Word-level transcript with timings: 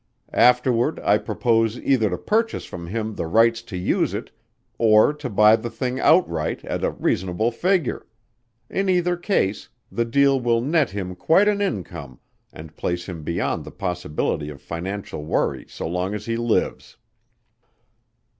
Afterward 0.33 0.99
I 1.01 1.19
propose 1.19 1.77
either 1.77 2.09
to 2.09 2.17
purchase 2.17 2.65
from 2.65 2.87
him 2.87 3.13
the 3.13 3.27
rights 3.27 3.61
to 3.61 3.77
use 3.77 4.15
it, 4.15 4.31
or 4.79 5.13
to 5.13 5.29
buy 5.29 5.55
the 5.55 5.69
thing 5.69 5.99
outright 5.99 6.65
at 6.65 6.83
a 6.83 6.89
reasonable 6.89 7.51
figure. 7.51 8.07
In 8.67 8.89
either 8.89 9.15
case, 9.15 9.69
the 9.91 10.03
deal 10.05 10.39
will 10.39 10.59
net 10.59 10.89
him 10.89 11.13
quite 11.13 11.47
an 11.47 11.61
income 11.61 12.19
and 12.51 12.75
place 12.75 13.07
him 13.07 13.21
beyond 13.21 13.63
the 13.63 13.69
possibility 13.69 14.49
of 14.49 14.59
financial 14.59 15.23
worry 15.23 15.67
so 15.69 15.87
long 15.87 16.15
as 16.15 16.25
he 16.25 16.35
lives." 16.35 16.97